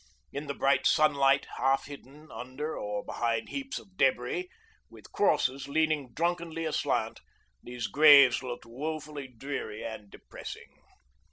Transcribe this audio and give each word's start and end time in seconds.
In 0.31 0.47
the 0.47 0.55
bright 0.55 0.87
sunlight, 0.87 1.45
half 1.59 1.85
hidden 1.85 2.31
under 2.31 2.75
or 2.75 3.05
behind 3.05 3.49
heaps 3.49 3.77
of 3.77 3.97
debris, 3.97 4.49
with 4.89 5.11
crosses 5.11 5.67
leaning 5.67 6.11
drunkenly 6.11 6.65
aslant, 6.65 7.19
these 7.61 7.85
graves 7.85 8.41
looked 8.41 8.65
woefully 8.65 9.27
dreary 9.27 9.83
and 9.85 10.09
depressing. 10.09 10.73